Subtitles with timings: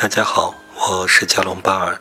[0.00, 2.00] 大家好，我是加隆巴尔。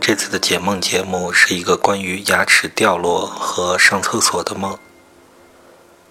[0.00, 4.78] 这次的解梦节目是一个关于牙齿掉落和上厕所的梦。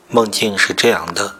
[0.07, 1.33] 梦境是这样的：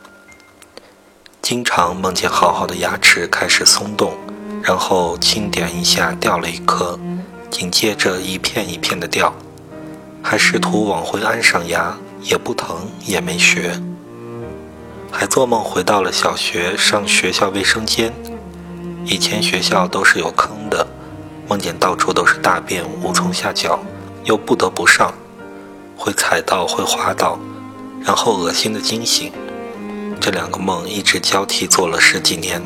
[1.39, 4.18] 经常梦见好好的牙齿开始松动，
[4.63, 6.99] 然后轻点一下掉了一颗，
[7.51, 9.31] 紧接着一片一片的掉，
[10.24, 13.79] 还试图往回安上牙，也不疼也没学。
[15.12, 18.12] 还做梦回到了小学，上学校卫生间。
[19.05, 20.88] 以前学校都是有坑的，
[21.48, 23.80] 梦见到处都是大便，无从下脚，
[24.23, 25.14] 又不得不上，
[25.98, 27.38] 会踩到，会滑倒，
[28.02, 29.32] 然后恶心的惊醒。
[30.22, 32.62] 这两个梦一直交替做了十几年。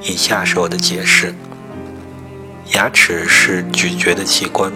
[0.00, 1.34] 以下是我的解释：
[2.74, 4.72] 牙齿是咀嚼的器官，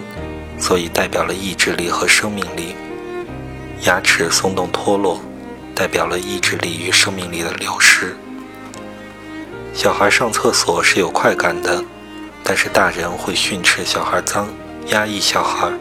[0.59, 2.75] 所以代表了意志力和生命力。
[3.85, 5.21] 牙齿松动脱落，
[5.73, 8.13] 代表了意志力与生命力的流失。
[9.73, 11.83] 小孩上厕所是有快感的，
[12.43, 14.47] 但是大人会训斥小孩脏，
[14.87, 15.71] 压抑小孩。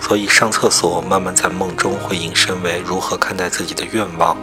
[0.00, 4.36] 所以上厕所慢慢在梦中会引申为如何看待自己的愿望。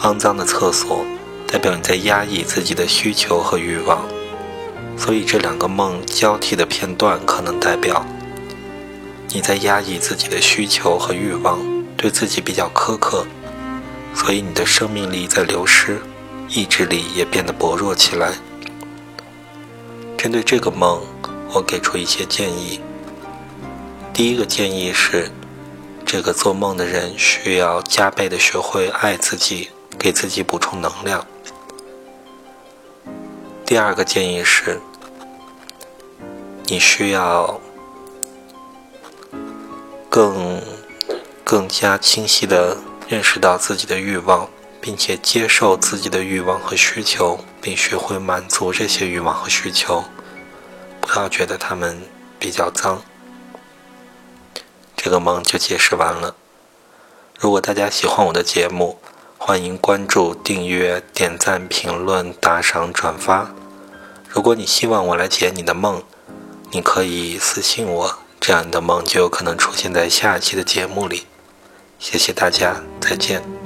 [0.00, 1.06] 肮脏的厕所
[1.46, 4.04] 代表你在压抑自己的需求和欲望，
[4.96, 8.04] 所以这两个梦交替的片段可能代表
[9.28, 11.58] 你在压抑自己的需求和欲望，
[11.96, 13.24] 对自己比较苛刻。
[14.14, 16.00] 所以你的生命力在流失，
[16.48, 18.32] 意志力也变得薄弱起来。
[20.16, 21.00] 针对这个梦，
[21.52, 22.80] 我给出一些建议。
[24.12, 25.30] 第一个建议是，
[26.04, 31.26] 这个做梦的人需要加倍的学会爱自己，给自己补充能量。
[33.64, 34.78] 第二个建议是，
[36.66, 37.58] 你需要
[40.10, 40.60] 更
[41.42, 42.76] 更加清晰的。
[43.10, 44.48] 认识到自己的欲望，
[44.80, 50.04] 并且接受自己的欲望和需求，并学会满足这些欲望和需求，
[51.00, 52.00] 不要觉得他们
[52.38, 53.02] 比较脏。
[54.96, 56.36] 这个梦就解释完了。
[57.36, 59.00] 如果大家喜欢我的节目，
[59.36, 63.50] 欢迎关注、订阅、点赞、评论、打赏、转发。
[64.28, 66.00] 如果你希望我来解你的梦，
[66.70, 71.26] 你可以私信我，这样你的梦就有可能出现在下一期的节目里。
[72.00, 73.59] 谢谢大家，再见。